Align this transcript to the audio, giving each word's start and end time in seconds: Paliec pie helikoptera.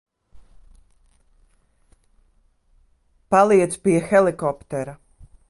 Paliec 3.31 3.77
pie 3.83 3.99
helikoptera. 4.09 4.93